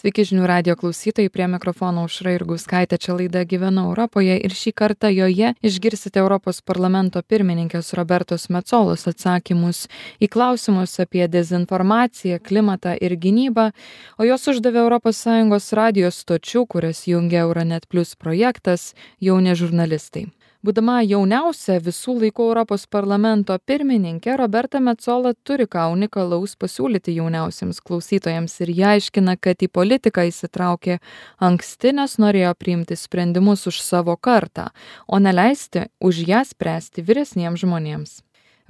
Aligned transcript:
Sveiki 0.00 0.22
žinių 0.24 0.46
radio 0.48 0.72
klausytojai, 0.80 1.28
prie 1.28 1.44
mikrofono 1.52 2.06
užra 2.06 2.32
ir 2.32 2.46
guskaitė 2.48 2.96
čia 2.96 3.18
laida 3.18 3.42
Gyvenu 3.44 3.82
Europoje 3.90 4.38
ir 4.46 4.54
šį 4.56 4.72
kartą 4.80 5.10
joje 5.12 5.50
išgirsite 5.60 6.22
Europos 6.22 6.62
parlamento 6.64 7.20
pirmininkės 7.20 7.92
Robertos 7.98 8.48
Metzolos 8.48 9.04
atsakymus 9.12 9.82
į 10.16 10.30
klausimus 10.32 10.96
apie 11.04 11.28
dezinformaciją, 11.28 12.40
klimatą 12.40 12.96
ir 12.96 13.18
gynybą, 13.20 13.68
o 14.16 14.24
jos 14.24 14.48
uždavė 14.54 14.88
ES 14.88 15.72
radijos 15.76 16.24
stočių, 16.24 16.64
kurias 16.64 17.04
jungia 17.04 17.44
Euronet 17.44 17.84
Plus 17.84 18.16
projektas, 18.16 18.94
jauni 19.20 19.52
žurnalistai 19.52 20.30
būdama 20.66 21.00
jauniausia 21.06 21.78
visų 21.80 22.16
laikų 22.20 22.46
europos 22.50 22.84
parlamento 22.90 23.56
pirmininkė 23.66 24.36
roberta 24.36 24.80
metsola 24.84 25.32
turi 25.48 25.64
ką 25.70 25.86
unikalaus 25.94 26.56
pasiūlyti 26.60 27.14
jauniausiems 27.16 27.80
klausytojams 27.80 28.58
ir 28.60 28.72
ji 28.76 28.84
aiškina 28.94 29.36
kad 29.40 29.62
į 29.64 29.70
politiką 29.72 30.26
įsitraukė 30.28 30.98
anksti 31.48 31.94
nes 31.96 32.16
norėjo 32.20 32.52
priimti 32.60 32.98
sprendimus 33.00 33.64
už 33.70 33.80
savo 33.84 34.16
kartą 34.16 34.68
o 35.08 35.18
ne 35.18 35.32
leisti 35.32 35.86
už 36.00 36.26
ją 36.28 36.42
spręsti 36.44 37.06
vyresniems 37.08 37.64
žmonėms. 37.64 38.20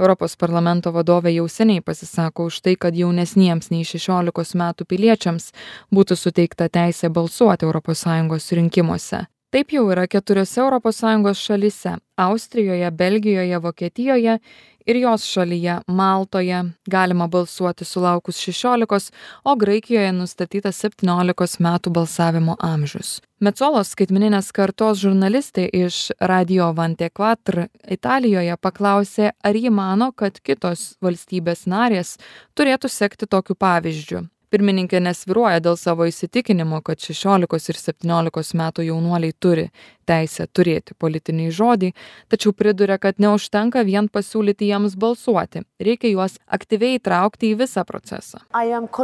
Europos 0.00 0.36
parlamento 0.40 0.94
vadovė 0.94 1.34
jau 1.34 1.48
seniai 1.50 1.82
pasisako 1.84 2.46
už 2.48 2.62
tai, 2.64 2.76
kad 2.80 2.94
jaunesniems 2.96 3.68
nei 3.74 3.82
16 3.84 4.56
metų 4.62 4.86
piliečiams 4.88 5.50
būtų 5.92 6.16
suteikta 6.16 6.70
teisė 6.72 7.10
balsuoti 7.10 7.66
ES 7.68 8.52
rinkimuose 8.56 9.26
taip 9.50 9.72
jau 9.74 9.86
yra 9.90 10.06
keturiose 10.06 10.60
europos 10.62 11.00
sąjungos 11.02 11.38
šalyse 11.38 11.96
austrijoje 12.16 12.90
belgijoje 12.90 13.58
vokietijoje 13.58 14.38
ir 14.86 14.96
jos 14.96 15.24
šalyje 15.24 15.80
maltoje. 15.86 16.62
Galima 16.86 17.26
balsuoti 17.26 17.84
sulaukus 17.84 18.38
šešiolikos 18.38 19.10
o 19.44 19.56
graikijoje 19.56 20.12
nustatytas 20.12 20.80
septyniolikos 20.82 21.58
metų 21.60 21.92
balsavimo 21.94 22.56
amžius. 22.58 23.20
Metsolos 23.40 23.92
skaitmeninės 23.94 24.50
kartos 24.52 25.02
žurnalistė 25.04 25.68
iš 25.84 26.10
radijo 26.20 26.72
vante 26.76 27.10
quattr 27.10 27.66
italijoje 27.88 28.56
paklausė 28.56 29.32
ar 29.42 29.56
ji 29.56 29.70
mano 29.70 30.12
kad 30.12 30.40
kitos 30.42 30.94
valstybės 31.02 31.66
narės 31.66 32.18
turėtų 32.54 32.92
sekti 32.92 33.26
tokiu 33.26 33.54
pavyzdžiu 33.54 34.26
pirmininkė 34.50 35.00
nesvyruoja 35.04 35.62
dėl 35.64 35.78
savo 35.80 36.06
įsitikinimo 36.10 36.82
kad 36.86 37.00
šešiolikos 37.02 37.70
ir 37.70 37.78
septyniolikos 37.80 38.52
metų 38.58 38.86
jaunuoliai 38.90 39.34
turi 39.38 39.68
teisę 40.10 40.46
turėti 40.50 40.96
politinį 40.98 41.48
žodį 41.54 41.90
tačiau 42.32 42.52
priduria 42.56 42.98
kad 43.02 43.20
neužtenka 43.22 43.84
vien 43.86 44.08
pasiūlyti 44.10 44.70
jiems 44.70 44.96
balsuoti. 45.00 45.62
Reikia 45.80 46.10
juos 46.10 46.36
aktyviai 46.50 46.98
įtraukti 46.98 47.52
į 47.52 47.58
visą 47.62 47.84
procesą. 47.88 48.42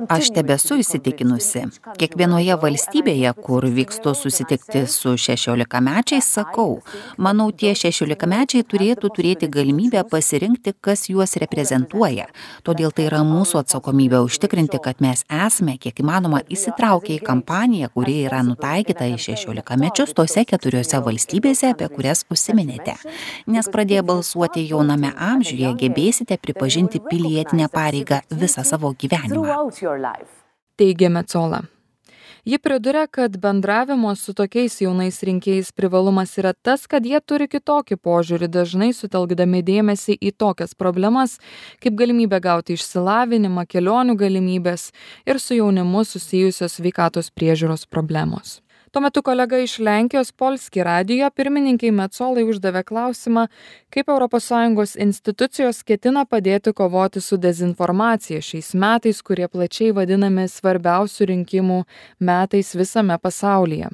Aš 0.09 0.33
tebesu 0.35 0.81
įsitikinusi. 0.83 1.67
kiekvienoje 2.01 2.57
valstybėje 2.63 3.33
kur 3.47 3.67
vykstu 3.79 4.15
susitikti 4.15 4.87
su 4.91 5.17
šešiolikamečiais 5.27 6.27
sakau 6.39 6.81
manau 7.19 7.51
tie 7.53 7.75
šešiolikamečiai 7.83 8.67
turėtų 8.73 9.13
turėti 9.17 9.49
galimybę 9.49 10.03
pasirinkti 10.11 10.75
kas 10.81 11.09
juos 11.13 11.37
reprezentuoja. 11.43 12.27
Todėl 12.67 12.91
tai 12.91 13.09
yra 13.11 13.23
mūsų 13.27 13.63
atsakomybė 13.63 14.25
užtikrinti 14.27 14.83
kad 14.83 15.01
mes 15.05 15.25
esame 15.45 15.77
kiek 15.83 16.01
įmanoma 16.03 16.43
įsitraukę 16.53 17.15
į 17.17 17.21
kampaniją 17.27 17.91
kuri 17.95 18.17
yra 18.27 18.43
nutaikyta 18.47 19.09
į 19.13 19.19
šešiolikamečius 19.27 20.15
tose 20.17 20.45
keturiose 20.49 21.01
valstybėse, 21.05 21.73
apie 21.75 21.89
kurias 21.93 22.25
užsiminėte. 22.33 22.97
Nes 23.53 23.71
pradėję 23.73 24.03
balsuoti 24.11 24.67
jauname 24.71 25.13
amžiuje 25.31 25.73
gebėsite 25.85 26.41
pripažinti 26.43 27.03
pilietinę 27.11 27.71
pareigą 27.73 28.23
visą 28.31 28.65
savo 28.65 28.93
gyvenimą. 28.93 29.63
Teigė 30.77 31.09
Metzola. 31.09 31.65
Ji 32.47 32.59
priduria, 32.59 33.07
kad 33.07 33.37
bendravimo 33.43 34.13
su 34.15 34.31
tokiais 34.39 34.77
jaunais 34.79 35.17
rinkėjais 35.27 35.73
privalumas 35.75 36.37
yra 36.39 36.53
tas, 36.55 36.85
kad 36.87 37.03
jie 37.03 37.19
turi 37.19 37.49
kitokį 37.51 37.97
požiūrį, 38.07 38.47
dažnai 38.55 38.93
sutelkdami 38.95 39.65
dėmesį 39.67 40.15
į 40.15 40.31
tokias 40.39 40.77
problemas, 40.79 41.41
kaip 41.83 41.97
galimybė 41.99 42.39
gauti 42.45 42.77
išsilavinimą, 42.79 43.65
kelionių 43.67 44.15
galimybės 44.21 44.93
ir 45.27 45.43
su 45.43 45.59
jaunimu 45.59 46.05
susijusios 46.07 46.79
sveikatos 46.79 47.33
priežiūros 47.35 47.83
problemos 47.91 48.61
tuo 48.97 49.01
metu 49.01 49.23
kolega 49.23 49.59
iš 49.59 49.79
lenkijos 49.79 50.33
polski 50.33 50.83
radijo 50.83 51.29
pirmininkei 51.37 51.91
metsolai 51.93 52.47
uždavė 52.49 52.81
klausimą 52.89 53.43
kaip 53.93 54.09
europos 54.09 54.47
sąjungos 54.49 54.95
institucijos 55.05 55.83
ketina 55.85 56.23
padėti 56.25 56.73
kovoti 56.73 57.21
su 57.21 57.37
dezinformacija 57.37 58.41
šiais 58.41 58.71
metais 58.73 59.21
kurie 59.23 59.49
plačiai 59.53 59.93
vadinami 59.99 60.47
svarbiausių 60.49 61.29
rinkimų 61.33 61.77
metais 62.29 62.73
visame 62.77 63.19
pasaulyje. 63.21 63.91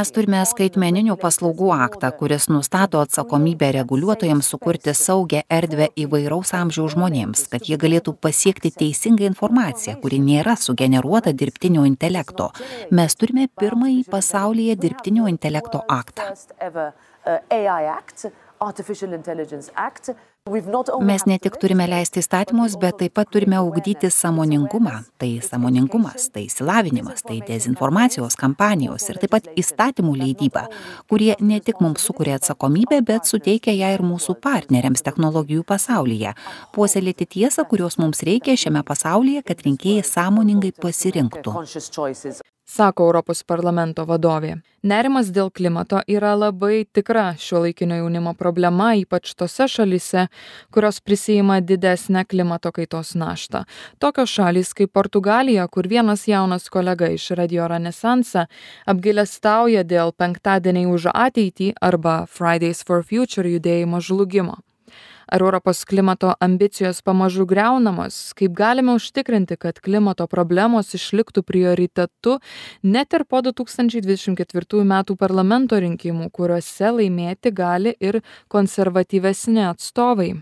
Mes 0.00 0.12
turime 0.18 0.42
skaitmeninių 0.54 1.18
paslaugų 1.22 1.70
aktą 1.76 2.10
kuris 2.18 2.48
nustato 2.50 3.04
atsakomybę 3.06 3.70
reguliuotojams 3.78 4.50
sukurti 4.50 4.96
saugią 4.98 5.44
erdvę 5.60 5.92
įvairaus 5.94 6.54
amžiaus 6.58 6.98
žmonėms 6.98 7.46
kad 7.54 7.70
jie 7.70 7.78
galėtų 7.78 8.18
pasiekti 8.18 8.74
teisingą 8.82 9.30
informaciją 9.30 9.94
kuri 10.02 10.18
nėra 10.26 10.58
sugeneruota 10.58 11.19
integruota 11.20 11.32
dirbtinio 11.32 11.84
intelekto. 11.84 12.50
Mes 12.90 13.16
turime 13.16 13.48
pirmąjį 13.60 14.04
pasaulyje 14.10 14.76
dirbtinio 14.80 15.26
intelekto 15.28 15.82
aktą. 15.88 16.22
Mes 20.48 21.24
ne 21.26 21.36
tik 21.38 21.58
turime 21.60 21.84
leisti 21.84 22.22
įstatymus, 22.22 22.78
bet 22.80 22.96
taip 23.02 23.12
pat 23.18 23.28
turime 23.28 23.58
ugdyti 23.60 24.08
samoningumą. 24.10 25.02
Tai 25.20 25.28
samoningumas, 25.44 26.30
tai 26.32 26.46
įsilavinimas, 26.46 27.20
tai 27.28 27.42
dezinformacijos 27.44 28.38
kampanijos 28.40 29.04
ir 29.12 29.20
taip 29.20 29.34
pat 29.36 29.50
įstatymų 29.60 30.16
leidyba, 30.22 30.64
kurie 31.12 31.34
ne 31.44 31.60
tik 31.60 31.82
mums 31.84 32.08
sukuria 32.08 32.38
atsakomybę, 32.40 33.02
bet 33.04 33.28
suteikia 33.28 33.76
ją 33.76 33.94
ir 33.98 34.04
mūsų 34.06 34.38
partneriams 34.40 35.04
technologijų 35.04 35.66
pasaulyje. 35.68 36.32
Puoselėti 36.72 37.28
tiesą, 37.36 37.68
kurios 37.68 38.00
mums 38.00 38.24
reikia 38.24 38.56
šiame 38.56 38.80
pasaulyje, 38.80 39.44
kad 39.44 39.60
rinkėjai 39.68 40.08
sąmoningai 40.08 40.72
pasirinktų 40.72 41.60
sako 42.70 43.08
europos 43.08 43.42
parlamento 43.42 44.04
vadovė. 44.06 44.60
Nerimas 44.86 45.28
dėl 45.34 45.50
klimato 45.52 46.00
yra 46.08 46.32
labai 46.38 46.86
tikra 46.96 47.34
šiuolaikinio 47.36 47.98
jaunimo 47.98 48.32
problema 48.38 48.92
ypač 48.96 49.34
tose 49.36 49.66
šalyse 49.68 50.26
kurios 50.72 51.00
prisiima 51.04 51.58
didesnę 51.60 52.24
klimato 52.30 52.72
kaitos 52.72 53.12
naštą. 53.18 53.64
Tokios 53.98 54.32
šalys 54.38 54.72
kaip 54.78 54.94
portugalija 54.96 55.66
kur 55.68 55.90
vienas 55.90 56.24
jaunas 56.28 56.70
kolega 56.72 57.10
iš 57.12 57.30
radio 57.42 57.68
renesansa 57.68 58.46
apgailestauja 58.86 59.84
dėl 59.84 60.14
penktadieniai 60.16 60.88
už 60.88 61.10
ateitį 61.12 61.74
arba 61.80 62.24
fridays 62.30 62.84
for 62.86 63.04
future 63.04 63.50
judėjimo 63.50 64.00
žlugimo 64.00 64.60
ar 65.30 65.40
europos 65.40 65.84
klimato 65.84 66.34
ambicijos 66.40 67.02
pamažu 67.02 67.46
griaunamos? 67.46 68.32
Kaip 68.34 68.52
galime 68.52 68.94
užtikrinti 68.98 69.56
kad 69.56 69.80
klimato 69.80 70.26
problemos 70.26 70.94
išliktų 70.98 71.42
prioritetu 71.46 72.38
net 72.82 73.14
ir 73.14 73.24
po 73.24 73.40
du 73.46 73.54
tūkstančiai 73.54 74.02
dvidešim 74.04 74.36
ketvirtųjų 74.40 74.84
metų 74.90 75.16
parlamento 75.20 75.78
rinkimų 75.80 76.30
kuriuose 76.34 76.92
laimėti 76.98 77.54
gali 77.54 77.94
ir 78.00 78.20
konservatyvesni 78.52 79.64
atstovai 79.70 80.32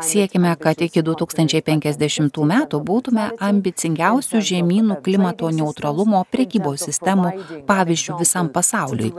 Siekime, 0.00 0.56
kad 0.60 0.80
iki 0.84 1.00
2050 1.00 2.40
metų 2.50 2.80
būtume 2.84 3.30
ambicingiausių 3.40 4.42
žemynų 4.50 4.98
klimato 5.06 5.48
neutralumo 5.48 6.20
prekybos 6.28 6.84
sistemų 6.84 7.30
pavyzdžių 7.68 8.18
visam 8.18 8.50
pasauliui. 8.52 9.14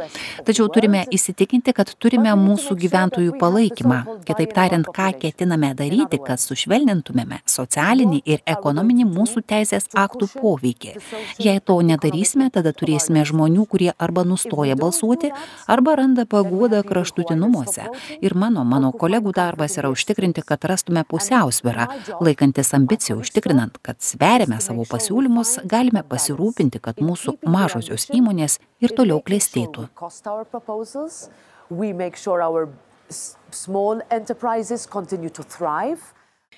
Tačiau 0.46 0.70
turime 0.70 1.02
įsitikinti, 1.10 1.74
kad 1.74 1.96
turime 1.98 2.36
mūsų 2.38 2.78
gyventojų 2.84 3.34
palaikymą. 3.42 4.00
Kitaip 4.28 4.54
tariant, 4.54 4.86
ką 4.86 5.10
ketiname 5.24 5.74
daryti, 5.74 6.22
kad 6.22 6.38
sušvelnintumėme 6.44 7.42
socialinį 7.50 8.22
ir 8.22 8.46
ekonominį 8.46 9.08
mūsų 9.10 9.42
teisės 9.50 9.90
aktų 9.98 10.30
poveikį. 10.36 10.94
Jei 11.42 11.58
to 11.58 11.82
nedarysime, 11.82 12.52
tada 12.54 12.70
turėsime 12.70 13.26
žmonių, 13.26 13.66
kurie 13.66 13.92
arba 13.98 14.22
nustoja 14.30 14.78
balsuoti, 14.78 15.34
arba 15.66 15.98
randa 15.98 16.30
paguodą 16.30 16.86
kraštų 16.86 17.15
kraštutinumuose. 17.16 17.88
Ir 18.22 18.36
mano 18.36 18.64
mano 18.64 18.92
kolegų 18.92 19.34
darbas 19.34 19.78
yra 19.78 19.90
užtikrinti 19.90 20.42
kad 20.42 20.64
rastume 20.66 21.04
pusiausvyrą. 21.04 21.88
Laikantis 22.20 22.74
ambicijų 22.74 23.20
užtikrinant 23.24 23.78
kad 23.82 24.02
sveriame 24.02 24.60
savo 24.62 24.84
pasiūlymus 24.84 25.66
galime 25.66 26.04
pasirūpinti 26.04 26.80
kad 26.82 27.00
mūsų 27.00 27.38
mažosios 27.44 28.10
įmonės 28.12 28.60
ir 28.82 28.96
toliau 28.96 29.22
klestėtų. 29.22 29.88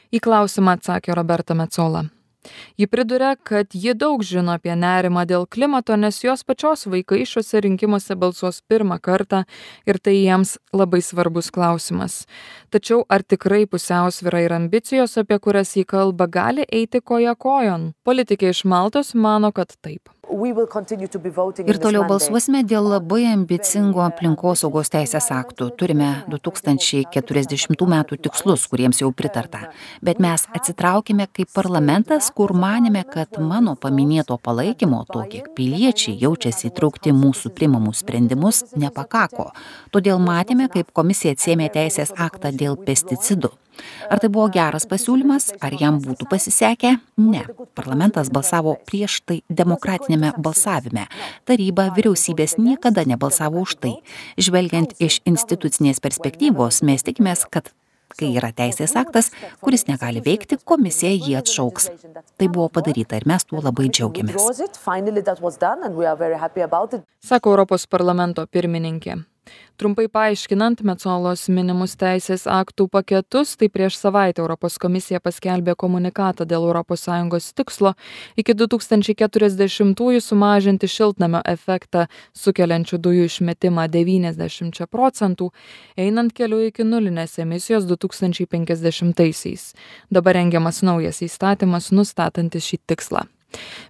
Į 0.07 0.19
klausimą 0.23 0.77
atsakė 0.77 1.15
roberta 1.15 1.53
metsola 1.53 2.07
ji 2.77 2.87
priduria 2.87 3.35
kad 3.35 3.67
ji 3.73 3.93
daug 3.93 4.23
žino 4.23 4.55
apie 4.57 4.75
nerimą 4.75 5.25
dėl 5.29 5.47
klimato 5.47 5.95
nes 5.95 6.19
jos 6.23 6.43
pačios 6.43 6.87
vaikai 6.87 7.23
šiuose 7.25 7.61
rinkimuose 7.67 8.15
balsuos 8.15 8.61
pirmą 8.69 8.99
kartą 9.01 9.43
ir 9.85 9.99
tai 9.99 10.17
jiems 10.17 10.57
labai 10.73 11.01
svarbus 11.01 11.51
klausimas. 11.51 12.25
Tačiau 12.73 13.05
ar 13.09 13.23
tikrai 13.23 13.65
pusiausvyra 13.65 14.43
ir 14.45 14.57
ambicijos 14.57 15.17
apie 15.21 15.39
kurias 15.39 15.75
ji 15.77 15.85
kalba 15.85 16.27
gali 16.27 16.67
eiti 16.71 17.01
koja 17.01 17.35
kojon? 17.35 17.93
Politikė 18.03 18.53
iš 18.55 18.65
maltos 18.65 19.15
mano 19.15 19.51
kad 19.51 19.75
taip 19.81 20.16
Ir 21.71 21.79
toliau 21.81 22.03
balsuosime 22.07 22.61
dėl 22.67 22.87
labai 22.91 23.23
ambicingų 23.31 24.01
aplinkosaugos 24.03 24.91
teisės 24.93 25.29
aktų. 25.33 25.69
Turime 25.79 26.09
2040 26.31 27.87
metų 27.93 28.19
tikslus, 28.27 28.65
kuriems 28.71 29.01
jau 29.01 29.11
pritarta. 29.15 29.67
Bet 30.03 30.19
mes 30.23 30.43
atsitraukime 30.57 31.29
kaip 31.31 31.51
parlamentas, 31.55 32.29
kur 32.35 32.53
manėme, 32.57 33.05
kad 33.07 33.39
mano 33.39 33.77
paminėto 33.79 34.39
palaikymo 34.43 35.03
to, 35.11 35.23
kiek 35.31 35.51
piliečiai 35.57 36.17
jaučiasi 36.21 36.71
įtraukti 36.71 37.15
mūsų 37.15 37.53
primamus 37.55 38.03
sprendimus, 38.03 38.65
nepakako. 38.75 39.51
Todėl 39.95 40.19
matėme, 40.23 40.67
kaip 40.73 40.91
komisija 40.91 41.37
atsėmė 41.37 41.71
teisės 41.73 42.13
aktą 42.17 42.51
dėl 42.51 42.75
pesticidų. 42.77 43.53
Ar 44.09 44.21
tai 44.21 44.29
buvo 44.33 44.47
geras 44.53 44.87
pasiūlymas, 44.89 45.53
ar 45.63 45.75
jam 45.79 45.99
būtų 46.03 46.27
pasisekę? 46.31 46.93
Ne. 47.21 47.43
Parlamentas 47.77 48.31
balsavo 48.33 48.77
prieš 48.87 49.19
tai 49.27 49.41
demokratinėme 49.49 50.33
balsavime. 50.37 51.07
Taryba, 51.47 51.89
vyriausybės 51.97 52.57
niekada 52.61 53.05
nebalsavo 53.07 53.65
už 53.65 53.77
tai. 53.81 53.95
Žvelgiant 54.39 54.95
iš 55.03 55.21
institucinės 55.27 56.01
perspektyvos, 56.03 56.83
mes 56.87 57.05
tikimės, 57.05 57.45
kad 57.51 57.73
kai 58.17 58.31
yra 58.37 58.51
teisės 58.55 58.95
aktas, 58.99 59.31
kuris 59.61 59.85
negali 59.89 60.21
veikti, 60.25 60.59
komisija 60.65 61.11
jį 61.13 61.37
atšauks. 61.41 61.89
Tai 62.39 62.49
buvo 62.49 62.67
padaryta 62.73 63.19
ir 63.19 63.27
mes 63.29 63.45
tuo 63.45 63.61
labai 63.63 63.89
džiaugiamės. 63.91 64.37
Sako 67.27 67.55
Europos 67.55 67.87
parlamento 67.89 68.47
pirmininkė. 68.47 69.19
Trumpai 69.77 70.07
paaiškinant 70.09 70.81
Metsolos 70.81 71.43
minimus 71.53 71.93
teisės 72.01 72.47
aktų 72.49 72.87
paketus, 72.89 73.51
tai 73.59 73.69
prieš 73.69 73.99
savaitę 73.99 74.41
Europos 74.41 74.79
komisija 74.81 75.21
paskelbė 75.21 75.75
komunikatą 75.77 76.47
dėl 76.49 76.65
ES 76.73 77.51
tikslo 77.53 77.93
iki 78.35 78.55
2040-ųjų 78.57 80.23
sumažinti 80.23 80.89
šiltnamio 80.89 81.43
efektą 81.45 82.07
sukeliančių 82.33 82.97
dujų 82.97 83.29
išmetimą 83.29 83.87
90 83.93 84.89
procentų, 84.89 85.51
einant 85.97 86.33
keliu 86.33 86.63
iki 86.65 86.83
nulinės 86.83 87.37
emisijos 87.39 87.85
2050-aisiais. 87.85 89.73
Dabar 90.09 90.41
rengiamas 90.41 90.81
naujas 90.81 91.21
įstatymas 91.21 91.93
nustatantis 91.93 92.65
šį 92.65 92.85
tikslą 92.89 93.27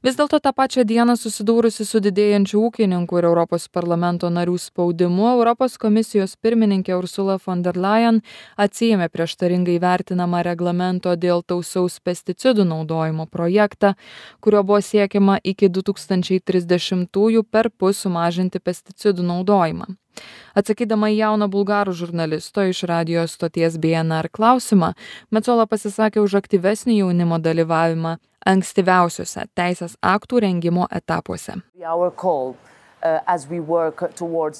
vis 0.03 0.17
dėlto 0.17 0.39
tą 0.43 0.53
pačią 0.53 0.83
dieną 0.87 1.15
susidūrusi 1.17 1.85
su 1.85 2.01
didėjančiu 2.03 2.61
ūkininkų 2.67 3.19
ir 3.19 3.27
europos 3.29 3.67
parlamento 3.67 4.29
narių 4.29 4.57
spaudimu 4.61 5.27
europos 5.33 5.77
komisijos 5.81 6.35
pirmininkė 6.41 6.95
ursula 6.97 7.37
von 7.45 7.63
der 7.65 7.77
leyen 7.77 8.21
atsiėmė 8.57 9.09
prieštaringai 9.13 9.79
vertinamą 9.83 10.43
reglamento 10.47 11.15
dėl 11.15 11.43
tausaus 11.43 11.99
pesticidų 11.99 12.67
naudojimo 12.69 13.25
projektą 13.25 13.93
kuriuo 14.41 14.63
buvo 14.63 14.81
siekiama 14.81 15.39
iki 15.43 15.69
du 15.69 15.83
tūkstančiai 15.89 16.43
trisdešimtųjų 16.43 17.43
perpus 17.51 18.03
sumažinti 18.05 18.59
pesticidų 18.59 19.25
naudojimą. 19.31 19.87
Atsakydama 20.57 21.11
į 21.13 21.19
jauno 21.19 21.47
bulgarų 21.53 21.93
žurnalisto 21.97 22.63
iš 22.65 22.83
radijo 22.89 23.27
stoties 23.29 23.77
bnr 23.81 24.29
klausimą 24.33 24.93
metsola 25.31 25.67
pasisakė 25.69 26.23
už 26.23 26.39
aktyvesnį 26.41 27.01
jaunimo 27.03 27.37
dalyvavimą 27.37 28.17
ankstyviausiuose 28.47 29.47
teisės 29.57 29.97
aktų 30.15 30.45
rengimo 30.47 30.87
etapuose 31.01 31.59
Uh, 32.97 33.19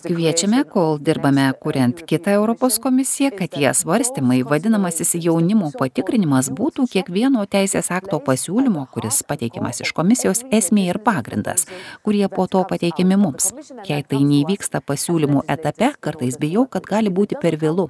Kviečiame, 0.06 0.60
kol 0.70 1.00
dirbame 1.02 1.48
kuriant 1.58 2.04
kitą 2.06 2.36
Europos 2.38 2.76
komisiją, 2.78 3.32
kad 3.34 3.50
tie 3.50 3.72
svarstymai, 3.74 4.44
vadinamasis 4.46 5.16
jaunimo 5.26 5.72
patikrinimas, 5.74 6.52
būtų 6.54 6.86
kiekvieno 6.94 7.48
teisės 7.50 7.90
akto 7.90 8.20
pasiūlymo, 8.22 8.84
kuris 8.94 9.24
pateikiamas 9.26 9.82
iš 9.82 9.90
komisijos, 9.98 10.44
esmė 10.54 10.86
ir 10.92 11.00
pagrindas, 11.02 11.66
kurie 12.06 12.28
po 12.30 12.46
to 12.46 12.62
pateikiami 12.70 13.18
mums. 13.18 13.50
Jei 13.90 14.06
tai 14.06 14.22
neįvyksta 14.22 14.84
pasiūlymų 14.86 15.42
etape, 15.56 15.96
kartais 15.98 16.38
bijau, 16.38 16.68
kad 16.70 16.86
gali 16.86 17.10
būti 17.10 17.42
per 17.42 17.58
vėlu. 17.58 17.88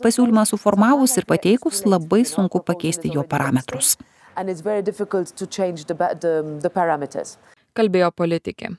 Pasiūlymą 0.00 0.46
suformavus 0.48 1.18
ir 1.20 1.28
pateikus 1.28 1.84
labai 1.84 2.24
sunku 2.24 2.64
pakeisti 2.64 3.12
jo 3.12 3.28
parametrus. 3.28 3.98
Kalbėjo 7.76 8.10
politikė. 8.12 8.74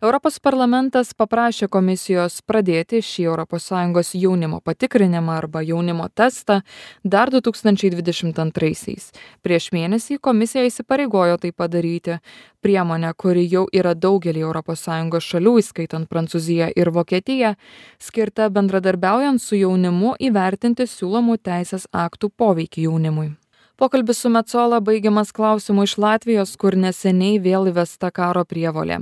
Europos 0.00 0.36
parlamentas 0.38 1.10
paprašė 1.16 1.66
komisijos 1.72 2.38
pradėti 2.46 3.00
šį 3.02 3.24
ES 3.32 4.10
jaunimo 4.14 4.60
patikrinimą 4.60 5.38
arba 5.40 5.62
jaunimo 5.66 6.08
testą 6.14 6.60
dar 7.04 7.32
2022-aisiais. 7.34 9.10
Prieš 9.42 9.70
mėnesį 9.72 10.18
komisija 10.20 10.66
įsipareigojo 10.68 11.38
tai 11.42 11.52
padaryti. 11.52 12.20
Priemonė, 12.62 13.12
kuri 13.16 13.46
jau 13.46 13.66
yra 13.72 13.94
daugelį 13.94 14.44
ES 14.46 15.24
šalių, 15.30 15.56
įskaitant 15.62 16.08
Prancūziją 16.10 16.70
ir 16.76 16.90
Vokietiją, 16.90 17.54
skirta 17.98 18.50
bendradarbiaujant 18.50 19.42
su 19.42 19.56
jaunimu 19.56 20.14
įvertinti 20.18 20.86
siūlomų 20.86 21.38
teisės 21.42 21.88
aktų 21.92 22.30
poveikį 22.36 22.88
jaunimui 22.88 23.34
pokalbis 23.76 24.18
su 24.18 24.30
metsola 24.30 24.80
baigiamas 24.80 25.32
klausimu 25.32 25.82
iš 25.84 25.96
latvijos 25.98 26.54
kur 26.62 26.76
neseniai 26.84 27.40
vėl 27.46 27.68
įvesta 27.72 28.10
karo 28.18 28.44
prievolė 28.52 28.98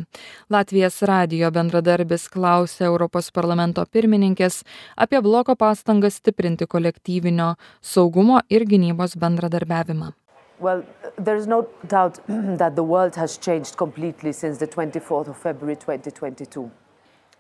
latvijos 0.56 0.98
radijo 1.10 1.50
bendradarbis 1.54 2.26
klausė 2.34 2.88
europos 2.88 3.30
parlamento 3.38 3.86
pirmininkės 3.96 4.60
apie 5.06 5.22
bloko 5.28 5.54
pastangas 5.62 6.18
stiprinti 6.22 6.66
kolektyvinio 6.76 7.54
saugumo 7.94 8.42
ir 8.50 8.66
gynybos 8.74 9.18
bendradarbiavimą 9.24 10.12
Well, 10.60 10.84
there 11.18 11.36
is 11.36 11.48
no 11.48 11.66
doubt 11.88 12.20
that 12.62 12.76
the 12.76 12.84
world 12.84 13.16
has 13.16 13.36
changed 13.36 13.76
completely 13.76 14.32
since 14.32 14.58
the 14.58 14.68
24th 14.68 15.28
of 15.28 15.36
February 15.36 15.76
2022. 15.76 16.70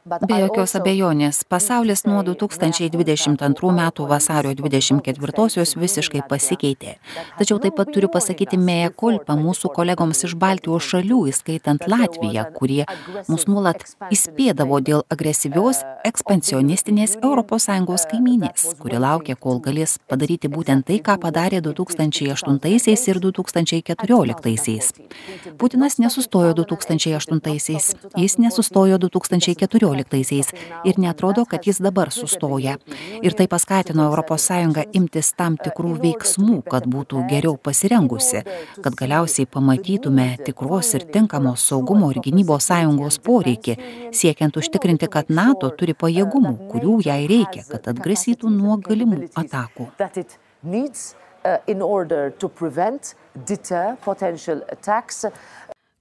Be 0.04 0.36
jokios 0.36 0.74
abejonės, 0.76 1.38
pasaulis 1.48 2.02
nuo 2.04 2.18
2022 2.26 3.70
metų 3.72 4.04
vasario 4.04 4.50
24-osios 4.58 5.70
visiškai 5.80 6.20
pasikeitė. 6.28 6.98
Tačiau 7.38 7.56
taip 7.62 7.78
pat 7.78 7.88
turiu 7.94 8.10
pasakyti 8.12 8.58
mėja 8.60 8.90
kulpą 8.92 9.32
mūsų 9.40 9.70
kolegoms 9.72 10.20
iš 10.28 10.34
Baltijos 10.36 10.84
šalių, 10.90 11.22
įskaitant 11.32 11.86
Latviją, 11.88 12.44
kurie 12.52 12.84
mus 13.32 13.46
nuolat 13.48 13.80
įspėdavo 14.12 14.82
dėl 14.84 15.06
agresyvios 15.08 15.80
ekspansionistinės 16.04 17.16
ES 17.24 18.04
kaimynės, 18.12 18.66
kuri 18.84 19.00
laukia, 19.00 19.38
kol 19.40 19.56
galės 19.64 19.96
padaryti 20.04 20.52
būtent 20.52 20.84
tai, 20.84 21.00
ką 21.00 21.16
padarė 21.24 21.62
2008 21.64 23.08
ir 23.08 23.22
2014. 23.24 25.00
Putinas 25.56 25.96
nesustojo 25.96 26.52
2008, 26.60 27.40
jis 28.20 28.38
nesustojo 28.44 29.00
2014 29.08 29.93
keturioliktaisiais 29.94 30.48
ir 30.84 30.94
netrodo, 30.98 31.44
kad 31.44 31.66
jis 31.66 31.80
dabar 31.82 32.10
sustoja. 32.10 32.78
Ir 33.22 33.34
tai 33.34 33.46
paskatino 33.48 34.10
ES 34.14 34.48
imtis 34.92 35.32
tam 35.36 35.56
tikrų 35.56 35.98
veiksmų, 36.02 36.62
kad 36.70 36.86
būtų 36.86 37.26
geriau 37.28 37.56
pasirengusi, 37.56 38.42
kad 38.82 38.94
galiausiai 38.94 39.46
pamatytume 39.46 40.36
tikros 40.44 40.94
ir 40.94 41.04
tinkamos 41.12 41.68
saugumo 41.68 42.10
ir 42.10 42.20
gynybos 42.20 42.68
sąjungos 42.68 43.18
poreikį, 43.18 43.76
siekiant 44.12 44.56
užtikrinti, 44.56 45.08
kad 45.08 45.28
NATO 45.28 45.70
turi 45.70 45.94
pajėgumų, 45.94 46.70
kurių 46.70 47.00
jai 47.04 47.26
reikia, 47.28 47.64
kad 47.68 47.88
atgrasytų 47.88 48.50
nuo 48.50 48.78
galimų 48.78 49.28
atakų. 49.34 49.90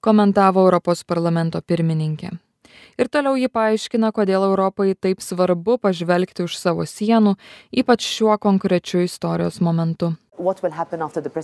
Komentavo 0.03 0.63
Europos 0.63 1.03
parlamento 1.03 1.62
pirmininkė 1.62 2.31
ir 2.97 3.09
toliau 3.13 3.38
ji 3.39 3.50
paaiškina 3.51 4.12
kodėl 4.15 4.45
europai 4.50 4.93
taip 4.95 5.21
svarbu 5.23 5.77
pažvelgti 5.83 6.45
už 6.47 6.57
savo 6.59 6.85
sienų 6.89 7.35
ypač 7.83 8.05
šiuo 8.07 8.38
konkrečiu 8.41 9.03
istorijos 9.07 9.62
momentu 9.62 10.13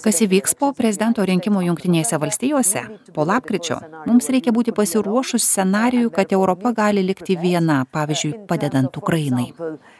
Kas 0.03 0.21
įvyks 0.25 0.55
po 0.59 0.71
prezidento 0.77 1.23
rinkimų 1.25 1.63
Junktinėse 1.67 2.19
valstijose? 2.21 2.83
Po 3.15 3.25
lapkričio 3.27 3.79
mums 4.05 4.29
reikia 4.33 4.53
būti 4.55 4.73
pasiruošus 4.75 5.45
scenarijų, 5.45 6.11
kad 6.15 6.33
Europa 6.35 6.73
gali 6.75 7.03
likti 7.05 7.37
viena, 7.39 7.83
pavyzdžiui, 7.93 8.33
padedant 8.49 8.97
Ukrainai. 8.99 9.53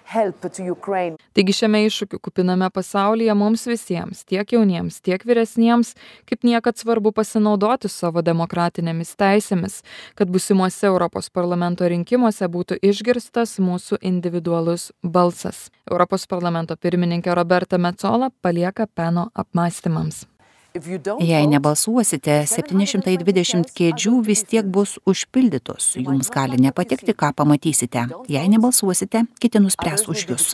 Taigi 0.09 1.53
šiame 1.53 1.83
iššūkių 1.85 2.17
kupiname 2.25 2.65
pasaulyje 2.73 3.33
mums 3.37 3.67
visiems, 3.69 4.23
tiek 4.25 4.55
jauniems, 4.55 4.97
tiek 5.05 5.21
vyresniems, 5.21 5.93
kaip 6.29 6.47
niekad 6.47 6.81
svarbu 6.81 7.11
pasinaudoti 7.13 7.91
savo 7.93 8.23
demokratinėmis 8.25 9.13
teisėmis, 9.19 9.83
kad 10.17 10.31
busimuose 10.33 10.89
Europos 10.89 11.29
parlamento 11.29 11.85
rinkimuose 11.85 12.49
būtų 12.49 12.79
išgirstas 12.89 13.59
mūsų 13.61 14.01
individualus 14.01 14.89
balsas. 15.03 15.67
Europos 15.85 16.25
parlamento 16.29 16.73
pirmininkė 16.73 17.37
Roberta 17.37 17.77
Metzola 17.77 18.31
palieka 18.41 18.88
peno 18.95 19.29
apmąstymams 19.33 20.25
Jei 21.19 21.47
nebalsuosite, 21.49 22.43
720 22.45 23.71
kėdžių 23.73 24.19
vis 24.27 24.43
tiek 24.45 24.67
bus 24.69 24.99
užpildytos. 25.09 25.95
Jums 25.97 26.29
gali 26.29 26.59
nepatikti, 26.61 27.15
ką 27.17 27.31
pamatysite. 27.33 28.05
Jei 28.29 28.45
nebalsuosite, 28.53 29.25
kiti 29.41 29.63
nuspręs 29.63 30.05
už 30.05 30.27
jūs. 30.29 30.53